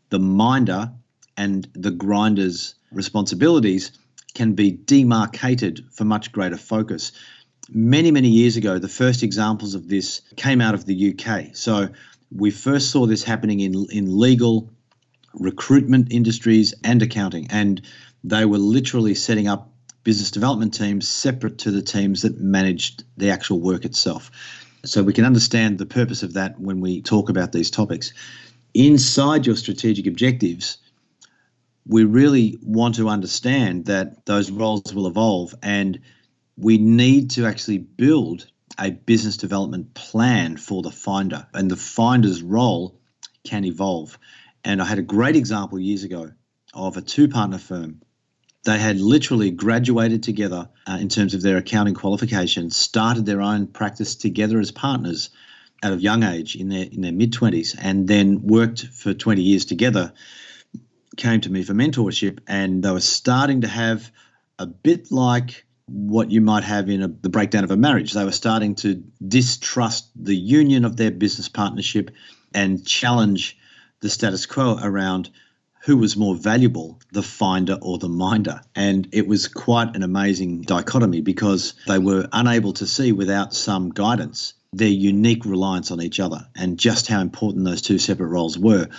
the 0.10 0.20
minder, 0.20 0.94
and 1.36 1.68
the 1.74 1.92
grinder's 1.92 2.76
responsibilities 2.92 3.92
can 4.34 4.54
be 4.54 4.72
demarcated 4.72 5.86
for 5.92 6.06
much 6.06 6.32
greater 6.32 6.58
focus. 6.58 7.12
Many, 7.70 8.12
many 8.12 8.30
years 8.30 8.56
ago, 8.58 8.80
the 8.80 8.88
first 8.88 9.24
examples 9.24 9.76
of 9.76 9.90
this 9.90 10.22
came 10.36 10.62
out 10.62 10.74
of 10.74 10.86
the 10.86 11.14
UK. 11.14 11.56
So 11.56 11.90
we 12.32 12.52
first 12.52 12.92
saw 12.92 13.06
this 13.06 13.24
happening 13.24 13.60
in, 13.60 13.88
in 13.92 14.20
legal 14.20 14.70
recruitment 15.34 16.12
industries 16.12 16.74
and 16.84 17.02
accounting. 17.02 17.48
And 17.50 17.82
they 18.24 18.46
were 18.46 18.58
literally 18.58 19.16
setting 19.16 19.48
up 19.48 19.72
business 20.04 20.32
development 20.32 20.74
teams 20.74 21.08
separate 21.08 21.58
to 21.60 21.72
the 21.72 21.82
teams 21.82 22.22
that 22.22 22.40
managed 22.40 23.04
the 23.18 23.30
actual 23.30 23.60
work 23.60 23.86
itself. 23.86 24.32
So 24.86 25.04
we 25.04 25.14
can 25.14 25.26
understand 25.26 25.78
the 25.78 25.86
purpose 25.86 26.24
of 26.24 26.34
that 26.34 26.60
when 26.60 26.80
we 26.80 27.02
talk 27.02 27.30
about 27.30 27.52
these 27.52 27.70
topics. 27.70 28.14
Inside 28.74 29.46
your 29.46 29.56
strategic 29.56 30.08
objectives, 30.08 30.78
we 31.88 32.04
really 32.04 32.58
want 32.62 32.96
to 32.96 33.10
understand 33.10 33.86
that 33.86 34.26
those 34.26 34.52
roles 34.52 34.94
will 34.94 35.08
evolve 35.08 35.56
and 35.64 36.00
we 36.58 36.78
need 36.78 37.32
to 37.32 37.46
actually 37.46 37.78
build 37.78 38.48
a 38.80 38.92
business 38.92 39.38
development 39.38 39.94
plan 39.94 40.58
for 40.58 40.82
the 40.82 40.92
finder 40.92 41.48
and 41.54 41.72
the 41.72 41.78
finder's 41.78 42.44
role 42.44 43.00
can 43.44 43.64
evolve 43.64 44.18
and 44.64 44.82
I 44.82 44.86
had 44.86 45.00
a 45.00 45.04
great 45.04 45.36
example 45.36 45.80
years 45.80 46.04
ago 46.04 46.32
of 46.74 46.98
a 46.98 47.02
two 47.02 47.30
partner 47.30 47.58
firm. 47.58 48.02
They 48.66 48.78
had 48.78 49.00
literally 49.00 49.52
graduated 49.52 50.24
together 50.24 50.70
uh, 50.86 50.98
in 51.00 51.08
terms 51.08 51.34
of 51.34 51.42
their 51.42 51.56
accounting 51.56 51.94
qualifications, 51.94 52.76
started 52.76 53.26
their 53.26 53.42
own 53.42 53.68
practice 53.68 54.16
together 54.16 54.60
as 54.60 54.72
partners 54.72 55.30
at 55.82 55.94
a 55.94 55.98
young 55.98 56.24
age 56.24 56.56
in 56.56 56.68
their 56.68 56.86
in 56.92 57.02
their 57.02 57.14
mid 57.14 57.32
20s 57.32 57.78
and 57.80 58.08
then 58.08 58.42
worked 58.46 58.88
for 58.88 59.14
20 59.14 59.42
years 59.42 59.64
together 59.64 60.12
came 61.18 61.42
to 61.42 61.52
me 61.52 61.64
for 61.64 61.74
mentorship 61.74 62.40
and 62.48 62.84
they 62.84 62.92
were 62.92 63.00
starting 63.00 63.62
to 63.62 63.68
have 63.68 64.12
a 64.60 64.66
bit 64.66 65.12
like 65.12 65.66
what 65.88 66.32
you 66.32 66.42
might 66.42 66.64
have 66.64 66.90
in 66.90 67.02
a, 67.02 67.08
the 67.08 67.30
breakdown 67.30 67.64
of 67.64 67.72
a 67.72 67.78
marriage. 67.78 68.14
They 68.14 68.26
were 68.26 68.32
starting 68.32 68.76
to 68.76 69.04
distrust 69.26 70.10
the 70.16 70.36
union 70.36 70.86
of 70.86 70.98
their 70.98 71.12
business 71.12 71.50
partnership 71.50 72.12
and 72.54 72.86
challenge 72.86 73.58
the 74.02 74.10
status 74.10 74.46
quo 74.46 74.78
around 74.82 75.30
who 75.82 75.98
was 75.98 76.18
more 76.18 76.36
valuable, 76.36 77.00
the 77.14 77.24
finder 77.24 77.78
or 77.82 77.98
the 77.98 78.10
minder. 78.10 78.62
And 78.76 79.08
it 79.14 79.28
was 79.28 79.48
quite 79.48 79.96
an 79.96 80.04
amazing 80.04 80.62
dichotomy 80.64 81.22
because 81.22 81.74
they 81.88 82.00
were 82.00 82.28
unable 82.34 82.74
to 82.74 82.86
see 82.86 83.14
without 83.14 83.54
some 83.54 83.90
guidance 83.90 84.54
their 84.74 84.90
unique 84.90 85.46
reliance 85.46 85.92
on 85.92 86.02
each 86.02 86.20
other 86.20 86.46
and 86.56 86.78
just 86.78 87.08
how 87.08 87.22
important 87.22 87.64
those 87.64 87.82
two 87.82 87.98
separate 87.98 88.28
roles 88.28 88.58
were. 88.58 88.90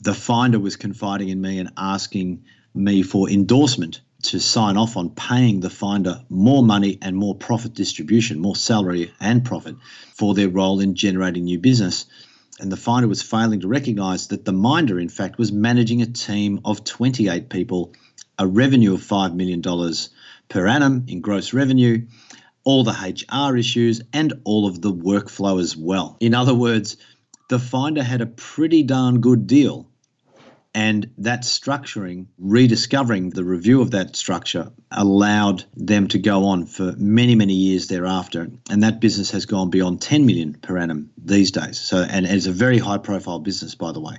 The 0.00 0.14
finder 0.14 0.60
was 0.60 0.76
confiding 0.76 1.28
in 1.28 1.40
me 1.40 1.58
and 1.58 1.72
asking 1.76 2.44
me 2.72 3.02
for 3.02 3.28
endorsement 3.28 4.00
to 4.22 4.38
sign 4.38 4.76
off 4.76 4.96
on 4.96 5.10
paying 5.10 5.58
the 5.58 5.70
finder 5.70 6.22
more 6.28 6.62
money 6.62 6.98
and 7.02 7.16
more 7.16 7.34
profit 7.34 7.74
distribution, 7.74 8.38
more 8.38 8.54
salary 8.54 9.12
and 9.20 9.44
profit 9.44 9.76
for 10.14 10.34
their 10.34 10.48
role 10.48 10.78
in 10.78 10.94
generating 10.94 11.44
new 11.44 11.58
business. 11.58 12.06
And 12.60 12.70
the 12.70 12.76
finder 12.76 13.08
was 13.08 13.22
failing 13.22 13.60
to 13.60 13.68
recognize 13.68 14.28
that 14.28 14.44
the 14.44 14.52
minder, 14.52 15.00
in 15.00 15.08
fact, 15.08 15.36
was 15.36 15.50
managing 15.50 16.00
a 16.02 16.06
team 16.06 16.60
of 16.64 16.84
28 16.84 17.48
people, 17.48 17.92
a 18.38 18.46
revenue 18.46 18.94
of 18.94 19.00
$5 19.00 19.34
million 19.34 19.62
per 20.48 20.66
annum 20.66 21.06
in 21.08 21.20
gross 21.20 21.52
revenue, 21.52 22.06
all 22.62 22.84
the 22.84 22.92
HR 22.92 23.56
issues, 23.56 24.00
and 24.12 24.32
all 24.44 24.66
of 24.68 24.80
the 24.80 24.92
workflow 24.92 25.60
as 25.60 25.76
well. 25.76 26.16
In 26.20 26.34
other 26.34 26.54
words, 26.54 26.96
the 27.48 27.58
finder 27.58 28.02
had 28.02 28.20
a 28.20 28.26
pretty 28.26 28.82
darn 28.82 29.20
good 29.20 29.46
deal 29.46 29.87
and 30.74 31.10
that 31.18 31.42
structuring, 31.42 32.26
rediscovering 32.38 33.30
the 33.30 33.44
review 33.44 33.80
of 33.80 33.90
that 33.92 34.16
structure, 34.16 34.70
allowed 34.90 35.64
them 35.74 36.08
to 36.08 36.18
go 36.18 36.46
on 36.46 36.66
for 36.66 36.94
many, 36.98 37.34
many 37.34 37.54
years 37.54 37.88
thereafter. 37.88 38.48
And 38.70 38.82
that 38.82 39.00
business 39.00 39.30
has 39.30 39.46
gone 39.46 39.70
beyond 39.70 40.02
10 40.02 40.26
million 40.26 40.54
per 40.54 40.76
annum 40.76 41.10
these 41.16 41.50
days. 41.50 41.80
So, 41.80 42.02
and 42.02 42.26
it's 42.26 42.46
a 42.46 42.52
very 42.52 42.78
high 42.78 42.98
profile 42.98 43.38
business, 43.38 43.74
by 43.74 43.92
the 43.92 44.00
way. 44.00 44.16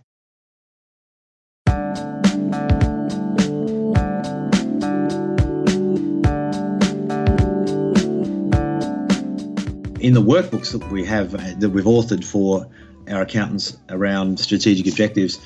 In 10.02 10.14
the 10.14 10.22
workbooks 10.22 10.72
that 10.72 10.90
we 10.92 11.06
have 11.06 11.36
uh, 11.36 11.40
that 11.58 11.70
we've 11.70 11.84
authored 11.84 12.24
for 12.24 12.68
our 13.10 13.22
accountants 13.22 13.78
around 13.90 14.40
strategic 14.40 14.88
objectives, 14.88 15.40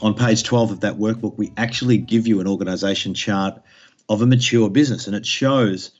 on 0.00 0.14
page 0.14 0.42
12 0.42 0.72
of 0.72 0.80
that 0.80 0.98
workbook, 0.98 1.36
we 1.36 1.52
actually 1.56 1.98
give 1.98 2.26
you 2.26 2.40
an 2.40 2.46
organization 2.46 3.14
chart 3.14 3.60
of 4.08 4.22
a 4.22 4.26
mature 4.26 4.70
business. 4.70 5.06
And 5.06 5.16
it 5.16 5.26
shows 5.26 5.92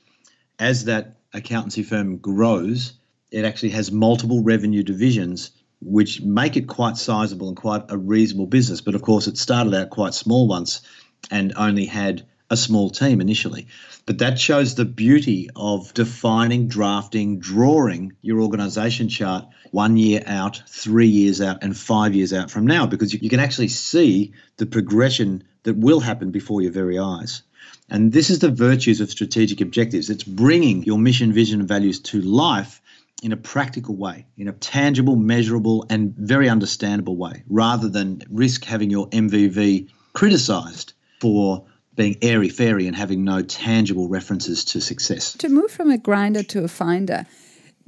as 0.58 0.84
that 0.84 1.16
accountancy 1.32 1.82
firm 1.82 2.18
grows, 2.18 2.94
it 3.30 3.44
actually 3.44 3.70
has 3.70 3.90
multiple 3.90 4.42
revenue 4.42 4.82
divisions, 4.82 5.50
which 5.80 6.20
make 6.20 6.56
it 6.56 6.68
quite 6.68 6.96
sizable 6.96 7.48
and 7.48 7.56
quite 7.56 7.84
a 7.88 7.98
reasonable 7.98 8.46
business. 8.46 8.80
But 8.80 8.94
of 8.94 9.02
course, 9.02 9.26
it 9.26 9.36
started 9.36 9.74
out 9.74 9.90
quite 9.90 10.14
small 10.14 10.48
once 10.48 10.82
and 11.30 11.52
only 11.56 11.86
had 11.86 12.26
a 12.50 12.56
small 12.56 12.90
team 12.90 13.20
initially. 13.20 13.66
But 14.06 14.18
that 14.18 14.38
shows 14.38 14.74
the 14.74 14.84
beauty 14.84 15.50
of 15.56 15.92
defining, 15.94 16.68
drafting, 16.68 17.38
drawing 17.38 18.12
your 18.22 18.40
organization 18.40 19.08
chart 19.08 19.46
one 19.72 19.96
year 19.96 20.22
out, 20.26 20.62
three 20.68 21.08
years 21.08 21.40
out, 21.40 21.62
and 21.62 21.76
five 21.76 22.14
years 22.14 22.32
out 22.32 22.50
from 22.50 22.66
now, 22.66 22.86
because 22.86 23.12
you, 23.12 23.28
can 23.28 23.40
actually 23.40 23.68
see 23.68 24.32
the 24.58 24.66
progression 24.66 25.42
that 25.64 25.76
will 25.76 26.00
happen 26.00 26.30
before 26.30 26.62
your 26.62 26.72
very 26.72 26.98
eyes. 26.98 27.42
And 27.90 28.12
this 28.12 28.30
is 28.30 28.38
the 28.38 28.50
virtues 28.50 29.00
of 29.00 29.10
strategic 29.10 29.60
objectives. 29.60 30.08
It's 30.08 30.24
bringing 30.24 30.84
your 30.84 30.98
mission, 30.98 31.32
vision, 31.32 31.60
and 31.60 31.68
values 31.68 32.00
to 32.00 32.20
life 32.20 32.80
in 33.22 33.32
a 33.32 33.36
practical 33.36 33.96
way, 33.96 34.26
in 34.36 34.46
a 34.46 34.52
tangible, 34.52 35.16
measurable, 35.16 35.86
and 35.90 36.14
very 36.16 36.48
understandable 36.48 37.16
way, 37.16 37.42
rather 37.48 37.88
than 37.88 38.22
risk 38.30 38.64
having 38.64 38.90
your 38.90 39.08
MVV 39.08 39.88
criticized 40.12 40.92
for 41.21 41.64
being 41.97 42.17
airy 42.23 42.49
fairy 42.49 42.87
and 42.87 42.95
having 42.95 43.25
no 43.25 43.43
tangible 43.43 44.09
references 44.09 44.65
to 44.67 44.80
success. 44.80 45.32
To 45.39 45.49
move 45.49 45.71
from 45.71 45.91
a 45.91 45.99
grinder 45.99 46.43
to 46.45 46.65
a 46.65 46.69
finder, 46.69 47.26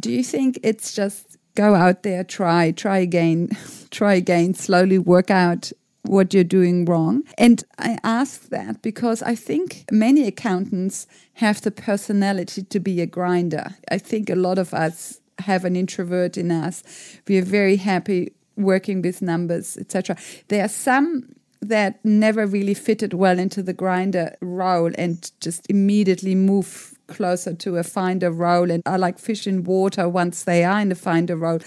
do 0.00 0.10
you 0.10 0.24
think 0.24 0.58
it's 0.62 0.94
just 0.94 1.36
go 1.54 1.74
out 1.74 2.02
there, 2.02 2.24
try, 2.24 2.70
try 2.70 2.98
again, 2.98 3.50
try 3.90 4.14
again, 4.14 4.54
slowly 4.54 4.98
work 4.98 5.30
out 5.30 5.70
what 6.02 6.32
you're 6.32 6.44
doing 6.44 6.84
wrong? 6.84 7.22
And 7.36 7.62
I 7.78 7.98
ask 8.02 8.48
that 8.48 8.80
because 8.82 9.22
I 9.22 9.34
think 9.34 9.84
many 9.90 10.26
accountants 10.26 11.06
have 11.34 11.60
the 11.60 11.70
personality 11.70 12.62
to 12.62 12.80
be 12.80 13.00
a 13.00 13.06
grinder. 13.06 13.74
I 13.90 13.98
think 13.98 14.30
a 14.30 14.36
lot 14.36 14.58
of 14.58 14.72
us 14.72 15.20
have 15.40 15.64
an 15.64 15.76
introvert 15.76 16.36
in 16.36 16.50
us. 16.50 16.82
We 17.28 17.38
are 17.38 17.44
very 17.44 17.76
happy 17.76 18.32
working 18.56 19.02
with 19.02 19.22
numbers, 19.22 19.76
etc. 19.76 20.16
There 20.48 20.64
are 20.64 20.68
some 20.68 21.28
that 21.60 22.04
never 22.04 22.46
really 22.46 22.74
fitted 22.74 23.14
well 23.14 23.38
into 23.38 23.62
the 23.62 23.72
grinder 23.72 24.36
role 24.40 24.92
and 24.96 25.30
just 25.40 25.66
immediately 25.68 26.34
move 26.34 26.94
closer 27.08 27.54
to 27.54 27.76
a 27.76 27.82
finder 27.82 28.30
role 28.30 28.70
and 28.70 28.82
are 28.86 28.98
like 28.98 29.18
fish 29.18 29.46
in 29.46 29.64
water 29.64 30.08
once 30.08 30.44
they 30.44 30.64
are 30.64 30.80
in 30.80 30.88
the 30.88 30.94
finder 30.94 31.36
role. 31.36 31.58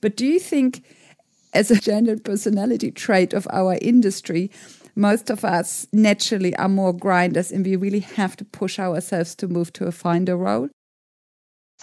But 0.00 0.16
do 0.16 0.26
you 0.26 0.40
think, 0.40 0.84
as 1.54 1.70
a 1.70 1.80
general 1.80 2.18
personality 2.18 2.90
trait 2.90 3.32
of 3.32 3.46
our 3.50 3.78
industry, 3.80 4.50
most 4.94 5.30
of 5.30 5.44
us 5.44 5.86
naturally 5.92 6.54
are 6.56 6.68
more 6.68 6.92
grinders 6.92 7.50
and 7.50 7.64
we 7.64 7.76
really 7.76 8.00
have 8.00 8.36
to 8.36 8.44
push 8.44 8.78
ourselves 8.78 9.34
to 9.36 9.48
move 9.48 9.72
to 9.74 9.86
a 9.86 9.92
finder 9.92 10.36
role? 10.36 10.68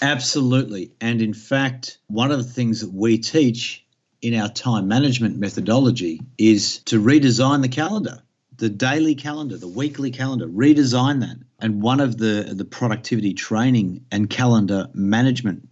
Absolutely. 0.01 0.91
And 1.01 1.21
in 1.21 1.33
fact, 1.33 1.97
one 2.07 2.31
of 2.31 2.37
the 2.37 2.51
things 2.53 2.81
that 2.81 2.93
we 2.93 3.17
teach 3.17 3.83
in 4.21 4.33
our 4.35 4.49
time 4.49 4.87
management 4.87 5.37
methodology 5.37 6.21
is 6.37 6.79
to 6.85 7.01
redesign 7.01 7.61
the 7.61 7.69
calendar, 7.69 8.21
the 8.57 8.69
daily 8.69 9.15
calendar, 9.15 9.57
the 9.57 9.67
weekly 9.67 10.11
calendar, 10.11 10.47
redesign 10.47 11.21
that. 11.21 11.37
And 11.59 11.81
one 11.81 11.99
of 11.99 12.17
the, 12.17 12.53
the 12.53 12.65
productivity 12.65 13.33
training 13.33 14.05
and 14.11 14.29
calendar 14.29 14.87
management 14.93 15.67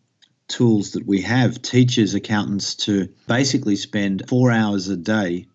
tools 0.48 0.92
that 0.92 1.06
we 1.06 1.22
have 1.22 1.62
teaches 1.62 2.14
accountants 2.14 2.76
to 2.76 3.10
basically 3.28 3.76
spend 3.76 4.28
four 4.30 4.52
hours 4.52 4.90
a 4.90 4.98
day, 4.98 5.48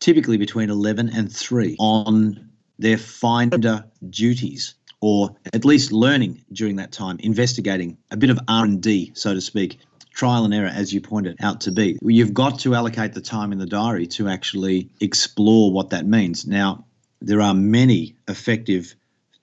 typically 0.00 0.36
between 0.36 0.68
11 0.68 1.08
and 1.08 1.32
3, 1.32 1.76
on 1.78 2.50
their 2.78 2.98
finder 2.98 3.84
duties 4.10 4.74
or 5.00 5.34
at 5.52 5.64
least 5.64 5.92
learning 5.92 6.42
during 6.52 6.76
that 6.76 6.92
time 6.92 7.18
investigating 7.20 7.98
a 8.10 8.16
bit 8.16 8.30
of 8.30 8.38
r&d 8.48 9.12
so 9.14 9.34
to 9.34 9.40
speak 9.40 9.78
trial 10.12 10.44
and 10.44 10.54
error, 10.54 10.70
as 10.72 10.92
you 10.92 11.00
pointed 11.00 11.36
out 11.42 11.60
to 11.62 11.72
be. 11.72 11.98
You've 12.02 12.34
got 12.34 12.58
to 12.60 12.74
allocate 12.74 13.14
the 13.14 13.20
time 13.20 13.52
in 13.52 13.58
the 13.58 13.66
diary 13.66 14.06
to 14.08 14.28
actually 14.28 14.88
explore 15.00 15.72
what 15.72 15.90
that 15.90 16.06
means. 16.06 16.46
Now, 16.46 16.84
there 17.20 17.40
are 17.40 17.54
many 17.54 18.16
effective 18.28 18.94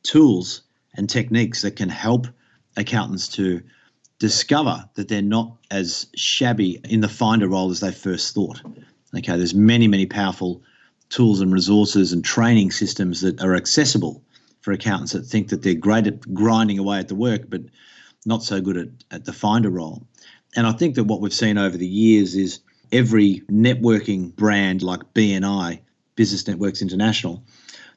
tools 0.04 0.62
and 0.96 1.10
techniques 1.10 1.62
that 1.62 1.76
can 1.76 1.90
help 1.90 2.28
accountants 2.78 3.28
to 3.30 3.62
discover 4.20 4.88
that 4.96 5.08
they're 5.08 5.22
not 5.22 5.56
as 5.72 6.08
shabby 6.16 6.80
in 6.84 7.02
the 7.02 7.08
finder 7.08 7.48
role 7.48 7.72
as 7.72 7.80
they 7.80 7.92
first 7.92 8.34
thought. 8.36 8.62
Okay, 9.18 9.38
there's 9.38 9.56
many, 9.56 9.88
many 9.88 10.06
powerful 10.06 10.62
tools 11.10 11.42
and 11.42 11.52
resources 11.52 12.14
and 12.14 12.24
training 12.24 12.72
systems 12.72 13.22
that 13.22 13.42
are 13.42 13.56
accessible 13.56 14.22
for 14.62 14.72
accountants 14.72 15.14
that 15.14 15.26
think 15.26 15.50
that 15.50 15.64
they're 15.64 15.74
great 15.74 16.06
at 16.06 16.34
grinding 16.34 16.78
away 16.78 17.00
at 17.00 17.08
the 17.08 17.16
work, 17.16 17.50
but 17.50 17.62
not 18.26 18.44
so 18.44 18.62
good 18.62 18.78
at, 18.78 18.90
at 19.10 19.26
the 19.26 19.34
finder 19.34 19.70
role. 19.70 20.06
And 20.56 20.66
I 20.66 20.72
think 20.72 20.96
that 20.96 21.06
what 21.06 21.22
we've 21.22 21.34
seen 21.34 21.58
over 21.58 21.78
the 21.78 21.88
years 21.88 22.36
is 22.36 22.60
every 22.92 23.42
networking 23.52 24.36
brand 24.36 24.82
like 24.82 25.02
BNI, 25.14 25.80
Business 26.16 26.48
Networks 26.48 26.82
International, 26.82 27.44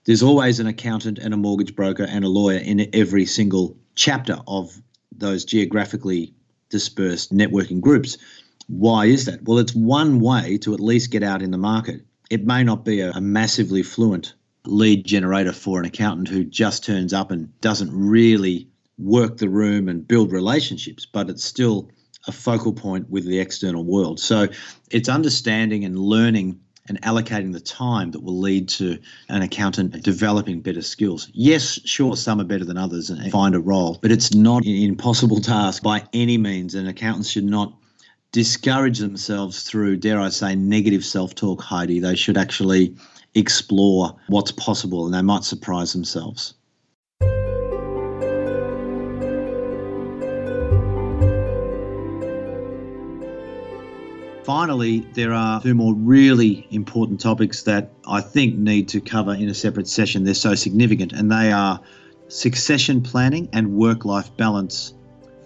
there's 0.05 0.23
always 0.23 0.61
an 0.61 0.67
accountant 0.67 1.19
and 1.19 1.33
a 1.33 1.37
mortgage 1.37 1.75
broker 1.75 2.05
and 2.05 2.25
a 2.25 2.29
lawyer 2.29 2.59
in 2.59 2.89
every 2.93 3.25
single 3.25 3.77
chapter 3.95 4.39
of 4.47 4.81
those 5.17 5.45
geographically 5.45 6.35
dispersed 6.69 7.33
networking 7.33 7.81
groups. 7.81 8.19
Why 8.67 9.07
is 9.07 9.27
that? 9.27 9.43
Well, 9.45 9.59
it's 9.59 9.75
one 9.75 10.21
way 10.21 10.59
to 10.59 10.75
at 10.75 10.81
least 10.81 11.11
get 11.11 11.23
out 11.23 11.43
in 11.43 11.53
the 11.53 11.59
market. 11.59 12.01
It 12.31 12.47
may 12.47 12.65
not 12.65 12.85
be 12.85 13.01
a, 13.01 13.13
a 13.13 13.21
massively 13.21 13.83
fluent 13.83 14.35
lead 14.65 15.05
generator 15.05 15.53
for 15.53 15.79
an 15.79 15.85
accountant 15.85 16.29
who 16.29 16.45
just 16.45 16.85
turns 16.85 17.13
up 17.13 17.31
and 17.31 17.61
doesn't 17.61 17.91
really 17.93 18.69
work 18.99 19.37
the 19.37 19.49
room 19.49 19.89
and 19.89 20.07
build 20.07 20.33
relationships, 20.33 21.07
but 21.07 21.29
it's 21.29 21.45
still 21.45 21.91
a 22.27 22.33
focal 22.33 22.73
point 22.73 23.11
with 23.11 23.27
the 23.27 23.39
external 23.39 23.85
world. 23.85 24.21
So 24.21 24.49
it's 24.91 25.09
understanding 25.09 25.85
and 25.85 25.99
learning 25.99 26.61
and 26.89 27.01
allocating 27.03 27.53
the 27.53 27.61
time 27.61 28.11
that 28.11 28.23
will 28.23 28.39
lead 28.39 28.69
to 28.69 28.99
an 29.29 29.43
accountant 29.43 30.03
developing 30.03 30.61
better 30.61 30.83
skills. 30.83 31.29
Yes, 31.33 31.81
sure, 31.85 32.17
some 32.17 32.41
are 32.41 32.45
better 32.45 32.65
than 32.65 32.77
others 32.77 33.09
and 33.11 33.31
find 33.31 33.55
a 33.55 33.61
role, 33.61 33.99
but 34.03 34.11
it's 34.11 34.35
not 34.35 34.65
an 34.65 34.75
impossible 34.75 35.41
task 35.41 35.83
by 35.83 36.05
any 36.13 36.39
means. 36.39 36.75
And 36.75 36.89
accountants 36.89 37.29
should 37.31 37.45
not 37.45 37.73
discourage 38.33 38.99
themselves 38.99 39.63
through, 39.63 39.99
dare 39.99 40.19
I 40.19 40.31
say, 40.31 40.55
negative 40.57 41.05
self 41.05 41.35
talk, 41.35 41.63
Heidi. 41.63 42.01
They 42.01 42.17
should 42.17 42.37
actually 42.37 42.97
explore 43.35 44.17
what's 44.27 44.53
possible 44.53 45.07
and 45.07 45.15
they 45.15 45.23
might 45.23 45.45
surprise 45.45 45.93
themselves. 45.93 46.55
Finally, 54.45 55.07
there 55.15 55.33
are 55.33 55.63
two 55.63 55.75
more 55.75 55.95
really 55.95 56.67
important 56.73 57.21
topics 57.21 57.63
that 57.63 57.93
I 58.09 58.21
think 58.21 58.57
need 58.57 58.89
to 58.89 59.01
cover 59.01 59.35
in 59.35 59.49
a 59.49 59.55
separate 59.55 59.87
session. 59.87 60.25
They're 60.25 60.35
so 60.35 60.57
significant, 60.57 61.13
and 61.13 61.31
they 61.31 61.53
are 61.53 61.81
succession 62.27 63.03
planning 63.03 63.49
and 63.53 63.77
work 63.77 64.05
life 64.05 64.37
balance 64.37 64.95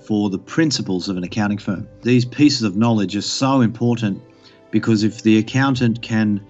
for 0.06 0.30
the 0.30 0.38
principals 0.38 1.10
of 1.10 1.18
an 1.18 1.24
accounting 1.24 1.58
firm. 1.58 1.86
These 2.02 2.24
pieces 2.24 2.62
of 2.62 2.76
knowledge 2.76 3.14
are 3.16 3.22
so 3.22 3.60
important 3.60 4.22
because 4.70 5.02
if 5.02 5.22
the 5.22 5.36
accountant 5.38 6.00
can 6.00 6.40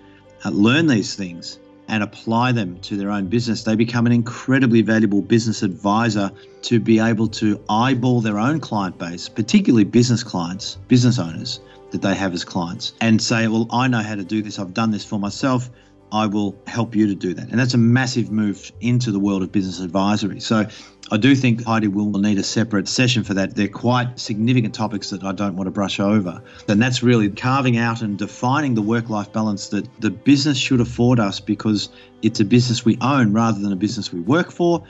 uh, 0.44 0.50
learn 0.50 0.86
these 0.86 1.16
things 1.16 1.58
and 1.88 2.02
apply 2.02 2.52
them 2.52 2.78
to 2.80 2.96
their 2.96 3.10
own 3.10 3.26
business, 3.26 3.64
they 3.64 3.74
become 3.74 4.06
an 4.06 4.12
incredibly 4.12 4.82
valuable 4.82 5.22
business 5.22 5.64
advisor 5.64 6.30
to 6.62 6.78
be 6.78 7.00
able 7.00 7.26
to 7.28 7.60
eyeball 7.68 8.20
their 8.20 8.38
own 8.38 8.60
client 8.60 8.98
base, 8.98 9.28
particularly 9.28 9.84
business 9.84 10.22
clients, 10.22 10.76
business 10.86 11.18
owners 11.18 11.60
that 11.96 12.08
they 12.08 12.14
have 12.14 12.34
as 12.34 12.44
clients, 12.44 12.92
and 13.00 13.20
say, 13.20 13.48
Well, 13.48 13.66
I 13.70 13.88
know 13.88 14.02
how 14.02 14.14
to 14.14 14.24
do 14.24 14.42
this, 14.42 14.58
I've 14.58 14.74
done 14.74 14.90
this 14.90 15.04
for 15.04 15.18
myself. 15.18 15.70
I 16.12 16.26
will 16.26 16.56
help 16.68 16.94
you 16.94 17.08
to 17.08 17.16
do 17.16 17.34
that. 17.34 17.48
And 17.50 17.58
that's 17.58 17.74
a 17.74 17.78
massive 17.78 18.30
move 18.30 18.70
into 18.80 19.10
the 19.10 19.18
world 19.18 19.42
of 19.42 19.50
business 19.50 19.80
advisory. 19.80 20.38
So 20.38 20.64
I 21.10 21.16
do 21.16 21.34
think 21.34 21.64
Heidi 21.64 21.88
will 21.88 22.10
need 22.12 22.38
a 22.38 22.44
separate 22.44 22.86
session 22.86 23.24
for 23.24 23.34
that. 23.34 23.56
They're 23.56 23.66
quite 23.66 24.18
significant 24.18 24.72
topics 24.72 25.10
that 25.10 25.24
I 25.24 25.32
don't 25.32 25.56
want 25.56 25.66
to 25.66 25.72
brush 25.72 25.98
over. 25.98 26.40
And 26.68 26.80
that's 26.80 27.02
really 27.02 27.28
carving 27.28 27.76
out 27.76 28.02
and 28.02 28.16
defining 28.16 28.74
the 28.74 28.82
work 28.82 29.10
life 29.10 29.32
balance 29.32 29.68
that 29.70 29.88
the 30.00 30.10
business 30.10 30.56
should 30.56 30.80
afford 30.80 31.18
us 31.18 31.40
because 31.40 31.88
it's 32.22 32.38
a 32.38 32.44
business 32.44 32.84
we 32.84 32.96
own 33.00 33.32
rather 33.32 33.58
than 33.58 33.72
a 33.72 33.76
business 33.76 34.12
we 34.12 34.20
work 34.20 34.52
for. 34.52 34.84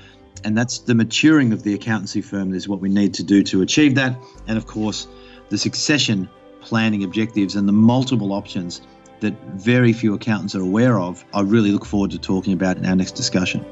And 0.45 0.57
that's 0.57 0.81
the 0.81 0.95
maturing 0.95 1.53
of 1.53 1.63
the 1.63 1.73
accountancy 1.73 2.21
firm 2.21 2.53
is 2.53 2.69
what 2.69 2.81
we 2.81 2.91
need 2.91 3.15
to 3.15 3.23
do 3.23 3.43
to 3.45 3.63
achieve 3.63 3.95
that. 3.95 4.17
And 4.47 4.59
of 4.59 4.67
course, 4.67 5.09
the 5.49 5.59
succession 5.59 6.29
planning 6.67 7.05
objectives 7.05 7.55
and 7.55 7.69
the 7.69 7.73
multiple 7.73 8.33
options 8.33 8.83
that 9.21 9.33
very 9.55 9.93
few 9.93 10.15
accountants 10.15 10.55
are 10.55 10.61
aware 10.61 10.99
of, 10.99 11.25
I 11.33 11.41
really 11.41 11.71
look 11.71 11.87
forward 11.87 12.11
to 12.11 12.19
talking 12.19 12.53
about 12.53 12.77
in 12.77 12.85
our 12.85 12.97
next 12.97 13.13
discussion. 13.13 13.65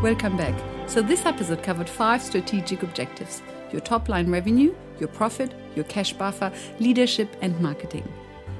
Welcome 0.00 0.36
back. 0.36 0.54
So, 0.86 1.02
this 1.02 1.26
episode 1.26 1.62
covered 1.62 1.88
five 1.88 2.22
strategic 2.22 2.82
objectives 2.84 3.42
your 3.72 3.80
top 3.82 4.08
line 4.08 4.30
revenue, 4.30 4.74
your 4.98 5.08
profit, 5.08 5.52
your 5.74 5.84
cash 5.84 6.12
buffer, 6.12 6.50
leadership, 6.78 7.28
and 7.42 7.60
marketing. 7.60 8.10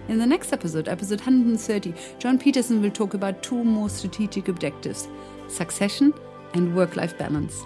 In 0.08 0.18
the 0.18 0.26
next 0.26 0.54
episode, 0.54 0.88
episode 0.88 1.20
130, 1.20 1.92
John 2.18 2.38
Peterson 2.38 2.80
will 2.80 2.90
talk 2.90 3.12
about 3.12 3.42
two 3.42 3.62
more 3.62 3.90
strategic 3.90 4.48
objectives 4.48 5.08
succession 5.48 6.12
and 6.54 6.74
work 6.74 6.96
life 6.96 7.16
balance. 7.16 7.62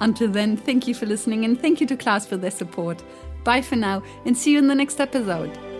Until 0.00 0.28
then, 0.28 0.56
thank 0.56 0.88
you 0.88 0.94
for 0.94 1.06
listening 1.06 1.44
and 1.44 1.60
thank 1.60 1.80
you 1.80 1.86
to 1.86 1.96
Class 1.96 2.26
for 2.26 2.36
their 2.36 2.50
support. 2.50 3.02
Bye 3.44 3.62
for 3.62 3.76
now 3.76 4.02
and 4.24 4.36
see 4.36 4.52
you 4.52 4.58
in 4.58 4.66
the 4.66 4.74
next 4.74 5.00
episode. 5.00 5.73